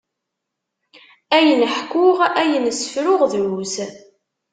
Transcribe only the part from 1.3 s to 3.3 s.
Ayen ḥkuɣ, ayen sefruɣ